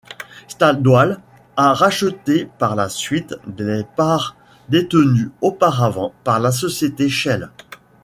[0.47, 1.19] Stadoil
[1.57, 4.35] a racheté par la suite les parts
[4.67, 7.51] détenues auparavant par la société Shell.